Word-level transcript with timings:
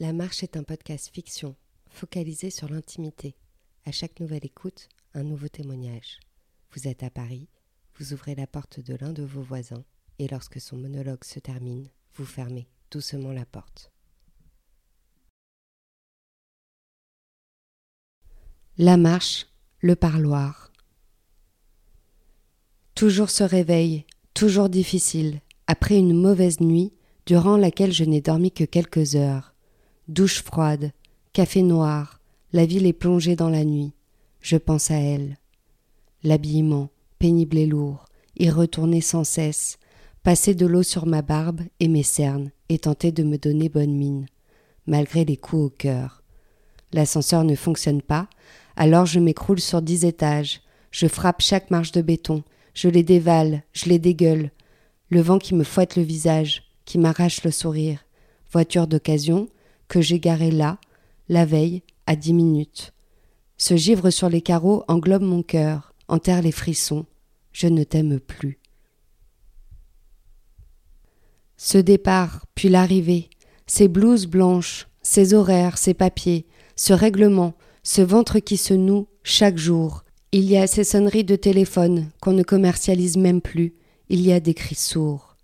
La 0.00 0.12
Marche 0.12 0.44
est 0.44 0.56
un 0.56 0.62
podcast 0.62 1.10
fiction, 1.12 1.56
focalisé 1.90 2.50
sur 2.50 2.68
l'intimité. 2.68 3.34
À 3.84 3.90
chaque 3.90 4.20
nouvelle 4.20 4.46
écoute, 4.46 4.88
un 5.12 5.24
nouveau 5.24 5.48
témoignage. 5.48 6.20
Vous 6.70 6.86
êtes 6.86 7.02
à 7.02 7.10
Paris, 7.10 7.48
vous 7.96 8.12
ouvrez 8.12 8.36
la 8.36 8.46
porte 8.46 8.78
de 8.78 8.94
l'un 8.94 9.12
de 9.12 9.24
vos 9.24 9.42
voisins, 9.42 9.84
et 10.20 10.28
lorsque 10.28 10.60
son 10.60 10.76
monologue 10.76 11.24
se 11.24 11.40
termine, 11.40 11.90
vous 12.14 12.24
fermez 12.24 12.68
doucement 12.92 13.32
la 13.32 13.44
porte. 13.44 13.90
La 18.76 18.96
marche, 18.96 19.48
le 19.80 19.96
parloir. 19.96 20.70
Toujours 22.94 23.30
ce 23.30 23.42
réveil, 23.42 24.06
toujours 24.32 24.68
difficile, 24.68 25.40
après 25.66 25.98
une 25.98 26.14
mauvaise 26.14 26.60
nuit, 26.60 26.92
durant 27.26 27.56
laquelle 27.56 27.92
je 27.92 28.04
n'ai 28.04 28.20
dormi 28.20 28.52
que 28.52 28.62
quelques 28.62 29.16
heures. 29.16 29.56
Douche 30.08 30.42
froide, 30.42 30.92
café 31.34 31.60
noir, 31.60 32.18
la 32.54 32.64
ville 32.64 32.86
est 32.86 32.94
plongée 32.94 33.36
dans 33.36 33.50
la 33.50 33.62
nuit. 33.62 33.92
Je 34.40 34.56
pense 34.56 34.90
à 34.90 34.94
elle. 34.94 35.36
L'habillement, 36.22 36.88
pénible 37.18 37.58
et 37.58 37.66
lourd, 37.66 38.06
y 38.38 38.48
retourner 38.48 39.02
sans 39.02 39.24
cesse, 39.24 39.78
passer 40.22 40.54
de 40.54 40.64
l'eau 40.64 40.82
sur 40.82 41.04
ma 41.04 41.20
barbe 41.20 41.60
et 41.78 41.88
mes 41.88 42.02
cernes, 42.02 42.52
et 42.70 42.78
tenter 42.78 43.12
de 43.12 43.22
me 43.22 43.36
donner 43.36 43.68
bonne 43.68 43.92
mine, 43.92 44.24
malgré 44.86 45.26
les 45.26 45.36
coups 45.36 45.62
au 45.62 45.68
cœur. 45.68 46.22
L'ascenseur 46.94 47.44
ne 47.44 47.54
fonctionne 47.54 48.00
pas, 48.00 48.30
alors 48.76 49.04
je 49.04 49.20
m'écroule 49.20 49.60
sur 49.60 49.82
dix 49.82 50.06
étages, 50.06 50.62
je 50.90 51.06
frappe 51.06 51.42
chaque 51.42 51.70
marche 51.70 51.92
de 51.92 52.00
béton, 52.00 52.44
je 52.72 52.88
les 52.88 53.02
dévale, 53.02 53.62
je 53.74 53.90
les 53.90 53.98
dégueule. 53.98 54.52
Le 55.10 55.20
vent 55.20 55.38
qui 55.38 55.54
me 55.54 55.64
fouette 55.64 55.96
le 55.96 56.02
visage, 56.02 56.62
qui 56.86 56.96
m'arrache 56.96 57.44
le 57.44 57.50
sourire. 57.50 58.06
Voiture 58.50 58.86
d'occasion, 58.86 59.50
que 59.88 60.00
j'ai 60.00 60.20
garé 60.20 60.50
là, 60.50 60.78
la 61.28 61.44
veille, 61.44 61.82
à 62.06 62.16
dix 62.16 62.32
minutes. 62.32 62.92
Ce 63.56 63.76
givre 63.76 64.10
sur 64.10 64.28
les 64.28 64.40
carreaux 64.40 64.84
englobe 64.88 65.22
mon 65.22 65.42
cœur, 65.42 65.94
enterre 66.06 66.42
les 66.42 66.52
frissons. 66.52 67.06
Je 67.52 67.66
ne 67.66 67.82
t'aime 67.82 68.20
plus. 68.20 68.58
Ce 71.56 71.76
départ, 71.76 72.46
puis 72.54 72.68
l'arrivée, 72.68 73.30
ces 73.66 73.88
blouses 73.88 74.26
blanches, 74.26 74.86
ces 75.02 75.34
horaires, 75.34 75.76
ces 75.76 75.92
papiers, 75.92 76.46
ce 76.76 76.92
règlement, 76.92 77.54
ce 77.82 78.00
ventre 78.00 78.38
qui 78.38 78.56
se 78.56 78.74
noue 78.74 79.08
chaque 79.24 79.58
jour. 79.58 80.04
Il 80.30 80.44
y 80.44 80.56
a 80.56 80.66
ces 80.66 80.84
sonneries 80.84 81.24
de 81.24 81.36
téléphone 81.36 82.10
qu'on 82.20 82.32
ne 82.32 82.42
commercialise 82.42 83.16
même 83.16 83.40
plus. 83.40 83.74
Il 84.08 84.20
y 84.20 84.32
a 84.32 84.40
des 84.40 84.54
cris 84.54 84.74
sourds. 84.76 85.36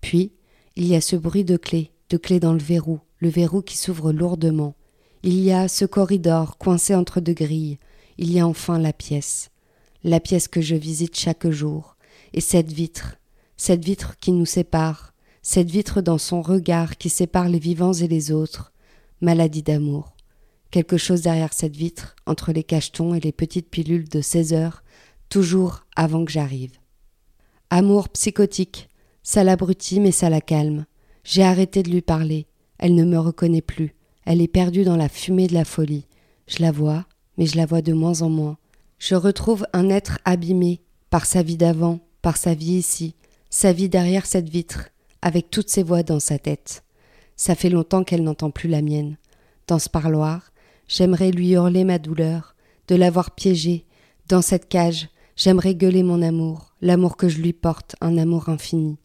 Puis, 0.00 0.32
il 0.76 0.86
y 0.86 0.94
a 0.94 1.00
ce 1.00 1.16
bruit 1.16 1.44
de 1.44 1.56
clé, 1.56 1.90
de 2.10 2.16
clé 2.16 2.38
dans 2.38 2.52
le 2.52 2.58
verrou, 2.58 3.00
le 3.18 3.28
verrou 3.28 3.62
qui 3.62 3.76
s'ouvre 3.76 4.12
lourdement. 4.12 4.74
Il 5.22 5.40
y 5.40 5.52
a 5.52 5.68
ce 5.68 5.84
corridor 5.84 6.58
coincé 6.58 6.94
entre 6.94 7.20
deux 7.20 7.32
grilles. 7.32 7.78
Il 8.18 8.32
y 8.32 8.40
a 8.40 8.46
enfin 8.46 8.78
la 8.78 8.92
pièce. 8.92 9.50
La 10.04 10.20
pièce 10.20 10.48
que 10.48 10.60
je 10.60 10.76
visite 10.76 11.16
chaque 11.16 11.48
jour. 11.48 11.96
Et 12.32 12.40
cette 12.40 12.72
vitre. 12.72 13.16
Cette 13.56 13.84
vitre 13.84 14.16
qui 14.20 14.32
nous 14.32 14.46
sépare. 14.46 15.14
Cette 15.42 15.70
vitre 15.70 16.00
dans 16.00 16.18
son 16.18 16.42
regard 16.42 16.96
qui 16.96 17.08
sépare 17.08 17.48
les 17.48 17.58
vivants 17.58 17.92
et 17.92 18.08
les 18.08 18.32
autres. 18.32 18.72
Maladie 19.20 19.62
d'amour. 19.62 20.16
Quelque 20.70 20.96
chose 20.96 21.22
derrière 21.22 21.52
cette 21.52 21.76
vitre, 21.76 22.16
entre 22.26 22.52
les 22.52 22.64
cachetons 22.64 23.14
et 23.14 23.20
les 23.20 23.32
petites 23.32 23.70
pilules 23.70 24.08
de 24.08 24.20
seize 24.20 24.52
heures, 24.52 24.82
toujours 25.28 25.86
avant 25.94 26.24
que 26.24 26.32
j'arrive. 26.32 26.72
Amour 27.70 28.08
psychotique. 28.10 28.88
Ça 29.22 29.42
l'abrutit 29.42 30.00
mais 30.00 30.12
ça 30.12 30.28
la 30.28 30.40
calme. 30.40 30.86
J'ai 31.24 31.42
arrêté 31.42 31.82
de 31.82 31.90
lui 31.90 32.02
parler. 32.02 32.46
Elle 32.78 32.94
ne 32.94 33.04
me 33.04 33.18
reconnaît 33.18 33.62
plus. 33.62 33.94
Elle 34.24 34.40
est 34.40 34.48
perdue 34.48 34.84
dans 34.84 34.96
la 34.96 35.08
fumée 35.08 35.46
de 35.46 35.54
la 35.54 35.64
folie. 35.64 36.06
Je 36.46 36.62
la 36.62 36.72
vois, 36.72 37.06
mais 37.38 37.46
je 37.46 37.56
la 37.56 37.66
vois 37.66 37.82
de 37.82 37.92
moins 37.92 38.22
en 38.22 38.28
moins. 38.28 38.58
Je 38.98 39.14
retrouve 39.14 39.66
un 39.72 39.88
être 39.90 40.18
abîmé 40.24 40.80
par 41.10 41.26
sa 41.26 41.42
vie 41.42 41.56
d'avant, 41.56 42.00
par 42.22 42.36
sa 42.36 42.54
vie 42.54 42.74
ici, 42.74 43.14
sa 43.50 43.72
vie 43.72 43.88
derrière 43.88 44.26
cette 44.26 44.48
vitre, 44.48 44.88
avec 45.22 45.50
toutes 45.50 45.68
ses 45.68 45.82
voix 45.82 46.02
dans 46.02 46.20
sa 46.20 46.38
tête. 46.38 46.82
Ça 47.36 47.54
fait 47.54 47.70
longtemps 47.70 48.04
qu'elle 48.04 48.22
n'entend 48.22 48.50
plus 48.50 48.68
la 48.68 48.82
mienne. 48.82 49.16
Dans 49.66 49.78
ce 49.78 49.88
parloir, 49.88 50.50
j'aimerais 50.88 51.30
lui 51.30 51.50
hurler 51.50 51.84
ma 51.84 51.98
douleur, 51.98 52.54
de 52.88 52.94
l'avoir 52.94 53.32
piégée. 53.32 53.84
Dans 54.28 54.42
cette 54.42 54.68
cage, 54.68 55.08
j'aimerais 55.36 55.74
gueuler 55.74 56.02
mon 56.02 56.22
amour, 56.22 56.74
l'amour 56.80 57.16
que 57.16 57.28
je 57.28 57.40
lui 57.40 57.52
porte, 57.52 57.96
un 58.00 58.16
amour 58.16 58.48
infini. 58.48 58.96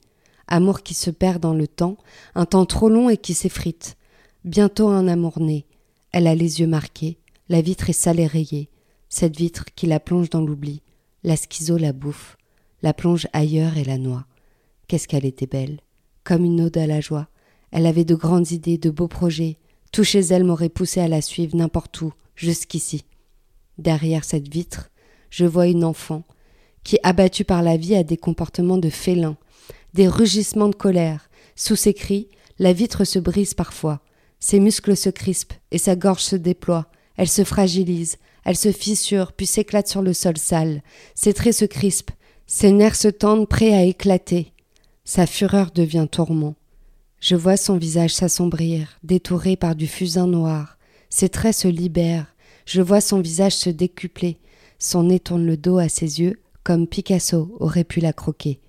Amour 0.54 0.84
qui 0.84 0.94
se 0.94 1.10
perd 1.10 1.42
dans 1.42 1.54
le 1.54 1.66
temps, 1.66 1.96
un 2.36 2.46
temps 2.46 2.66
trop 2.66 2.90
long 2.90 3.10
et 3.10 3.16
qui 3.16 3.34
s'effrite. 3.34 3.96
Bientôt 4.44 4.90
un 4.90 5.08
amour 5.08 5.40
né. 5.40 5.66
Elle 6.12 6.28
a 6.28 6.36
les 6.36 6.60
yeux 6.60 6.68
marqués, 6.68 7.18
la 7.48 7.62
vitre 7.62 7.90
est 7.90 7.94
sale 7.94 8.20
et 8.20 8.28
rayée. 8.28 8.70
Cette 9.08 9.38
vitre 9.38 9.64
qui 9.78 9.88
la 9.88 10.02
plonge 10.02 10.30
dans 10.30 10.42
l'oubli. 10.42 10.82
La 11.24 11.38
schizo 11.38 11.78
la 11.78 11.94
bouffe, 11.94 12.36
la 12.82 12.94
plonge 12.94 13.30
ailleurs 13.32 13.78
et 13.78 13.86
la 13.86 13.98
noie. 13.98 14.26
Qu'est-ce 14.90 15.08
qu'elle 15.08 15.24
était 15.24 15.48
belle, 15.48 15.80
comme 16.26 16.44
une 16.44 16.60
ode 16.60 16.78
à 16.78 16.86
la 16.86 17.00
joie. 17.00 17.30
Elle 17.72 17.86
avait 17.86 18.04
de 18.04 18.16
grandes 18.16 18.52
idées, 18.52 18.78
de 18.78 18.90
beaux 18.90 19.08
projets. 19.08 19.56
Tout 19.94 20.04
chez 20.04 20.20
elle 20.20 20.44
m'aurait 20.44 20.68
poussé 20.68 21.00
à 21.00 21.08
la 21.08 21.22
suivre 21.22 21.56
n'importe 21.56 22.02
où, 22.02 22.12
jusqu'ici. 22.36 23.06
Derrière 23.78 24.26
cette 24.26 24.50
vitre, 24.50 24.90
je 25.30 25.46
vois 25.46 25.68
une 25.68 25.86
enfant 25.86 26.24
qui, 26.84 27.00
abattue 27.04 27.46
par 27.46 27.64
la 27.64 27.78
vie, 27.78 27.96
a 27.96 28.04
des 28.04 28.18
comportements 28.18 28.78
de 28.78 28.90
félin, 28.90 29.38
des 29.94 30.08
rugissements 30.08 30.70
de 30.70 30.76
colère. 30.76 31.30
Sous 31.56 31.76
ses 31.76 31.94
cris, 31.94 32.30
la 32.60 32.74
vitre 32.74 33.04
se 33.04 33.20
brise 33.20 33.54
parfois. 33.54 34.02
Ses 34.40 34.60
muscles 34.60 34.98
se 34.98 35.10
crispent 35.10 35.54
et 35.72 35.78
sa 35.78 35.96
gorge 35.96 36.24
se 36.24 36.36
déploie. 36.36 36.88
Elle 37.18 37.30
se 37.30 37.44
fragilise, 37.44 38.18
elle 38.44 38.56
se 38.56 38.72
fissure 38.72 39.34
puis 39.34 39.46
s'éclate 39.46 39.88
sur 39.88 40.02
le 40.02 40.14
sol 40.14 40.38
sale. 40.38 40.82
Ses 41.16 41.34
traits 41.34 41.56
se 41.56 41.66
crispent, 41.66 42.12
ses 42.48 42.72
nerfs 42.72 42.96
se 42.96 43.08
tendent 43.08 43.48
prêts 43.48 43.74
à 43.74 43.84
éclater. 43.84 44.54
Sa 45.06 45.26
fureur 45.26 45.72
devient 45.72 46.08
tourment. 46.10 46.56
Je 47.20 47.36
vois 47.36 47.58
son 47.58 47.78
visage 47.78 48.16
s'assombrir, 48.16 48.98
détouré 49.04 49.56
par 49.56 49.76
du 49.76 49.88
fusain 49.88 50.28
noir. 50.28 50.78
Ses 51.10 51.30
traits 51.30 51.56
se 51.56 51.68
libèrent. 51.68 52.36
Je 52.66 52.82
vois 52.82 53.02
son 53.02 53.22
visage 53.22 53.56
se 53.56 53.70
décupler. 53.70 54.40
Son 54.80 55.04
nez 55.04 55.20
tourne 55.20 55.46
le 55.46 55.58
dos 55.58 55.78
à 55.78 55.90
ses 55.90 56.20
yeux, 56.20 56.42
comme 56.64 56.88
Picasso 56.88 57.56
aurait 57.60 57.84
pu 57.84 58.00
la 58.00 58.14
croquer. 58.14 58.60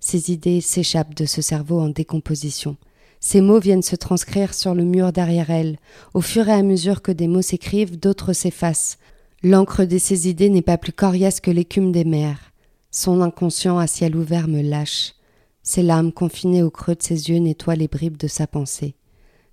Ses 0.00 0.32
idées 0.32 0.60
s'échappent 0.60 1.14
de 1.14 1.26
ce 1.26 1.42
cerveau 1.42 1.78
en 1.78 1.88
décomposition. 1.88 2.76
Ces 3.20 3.42
mots 3.42 3.60
viennent 3.60 3.82
se 3.82 3.96
transcrire 3.96 4.54
sur 4.54 4.74
le 4.74 4.84
mur 4.84 5.12
derrière 5.12 5.50
elle. 5.50 5.78
Au 6.14 6.22
fur 6.22 6.48
et 6.48 6.52
à 6.52 6.62
mesure 6.62 7.02
que 7.02 7.12
des 7.12 7.28
mots 7.28 7.42
s'écrivent, 7.42 8.00
d'autres 8.00 8.32
s'effacent. 8.32 8.96
L'encre 9.42 9.84
de 9.84 9.98
ses 9.98 10.28
idées 10.28 10.48
n'est 10.48 10.62
pas 10.62 10.78
plus 10.78 10.92
coriace 10.92 11.40
que 11.40 11.50
l'écume 11.50 11.92
des 11.92 12.04
mers. 12.04 12.52
Son 12.90 13.20
inconscient 13.20 13.78
à 13.78 13.86
ciel 13.86 14.16
ouvert 14.16 14.48
me 14.48 14.62
lâche. 14.62 15.14
Ses 15.62 15.82
larmes 15.82 16.12
confinées 16.12 16.62
au 16.62 16.70
creux 16.70 16.94
de 16.94 17.02
ses 17.02 17.28
yeux 17.28 17.38
nettoient 17.38 17.76
les 17.76 17.88
bribes 17.88 18.16
de 18.16 18.26
sa 18.26 18.46
pensée. 18.46 18.94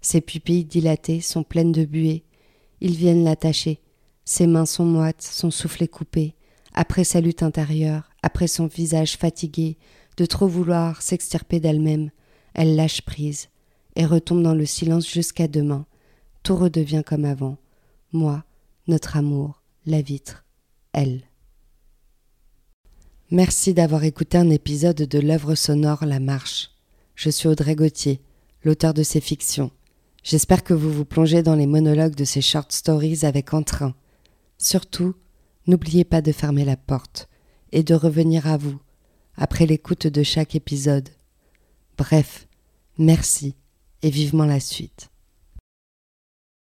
Ses 0.01 0.21
pupilles 0.21 0.63
dilatées 0.63 1.19
sont 1.19 1.43
pleines 1.43 1.73
de 1.73 1.83
buée. 1.83 2.23
Ils 2.79 2.95
viennent 2.95 3.25
l'attacher. 3.25 3.81
Ses 4.23 4.47
mains 4.47 4.65
sont 4.65 4.85
moites, 4.85 5.21
son 5.21 5.51
souffle 5.51 5.83
est 5.83 5.89
coupé. 5.89 6.35
Après 6.73 7.03
sa 7.03 7.21
lutte 7.21 7.43
intérieure, 7.43 8.09
après 8.23 8.47
son 8.47 8.67
visage 8.67 9.17
fatigué, 9.17 9.77
de 10.17 10.25
trop 10.25 10.47
vouloir 10.47 11.01
s'extirper 11.01 11.59
d'elle-même, 11.59 12.09
elle 12.53 12.75
lâche 12.75 13.03
prise 13.03 13.49
et 13.95 14.05
retombe 14.05 14.43
dans 14.43 14.55
le 14.55 14.65
silence 14.65 15.07
jusqu'à 15.07 15.47
demain. 15.47 15.85
Tout 16.43 16.55
redevient 16.55 17.03
comme 17.05 17.25
avant. 17.25 17.57
Moi, 18.11 18.43
notre 18.87 19.15
amour, 19.15 19.61
la 19.85 20.01
vitre, 20.01 20.45
elle. 20.93 21.21
Merci 23.29 23.73
d'avoir 23.73 24.03
écouté 24.03 24.37
un 24.37 24.49
épisode 24.49 24.95
de 24.95 25.19
l'œuvre 25.19 25.55
sonore 25.55 26.05
La 26.05 26.19
Marche. 26.19 26.71
Je 27.15 27.29
suis 27.29 27.47
Audrey 27.47 27.75
Gauthier, 27.75 28.21
l'auteur 28.63 28.93
de 28.93 29.03
ces 29.03 29.19
fictions. 29.19 29.71
J'espère 30.23 30.63
que 30.63 30.73
vous 30.73 30.91
vous 30.91 31.05
plongez 31.05 31.43
dans 31.43 31.55
les 31.55 31.67
monologues 31.67 32.15
de 32.15 32.25
ces 32.25 32.41
short 32.41 32.71
stories 32.71 33.25
avec 33.25 33.53
entrain. 33.53 33.93
Surtout, 34.57 35.15
n'oubliez 35.67 36.05
pas 36.05 36.21
de 36.21 36.31
fermer 36.31 36.65
la 36.65 36.77
porte 36.77 37.29
et 37.71 37.83
de 37.83 37.93
revenir 37.93 38.47
à 38.47 38.57
vous 38.57 38.79
après 39.37 39.65
l'écoute 39.65 40.07
de 40.07 40.23
chaque 40.23 40.55
épisode. 40.55 41.09
Bref, 41.97 42.47
merci 42.97 43.55
et 44.01 44.09
vivement 44.09 44.45
la 44.45 44.59
suite. 44.59 45.09